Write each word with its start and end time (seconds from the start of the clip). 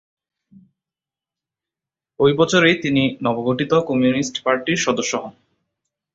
ওই 2.19 2.31
বছরেই 2.33 2.75
তিনি 2.81 3.03
নবগঠিত 3.23 3.71
কমিউনিস্ট 3.89 4.35
পার্টির 4.43 4.77
সদস্য 4.77 5.13
হন। 5.15 5.33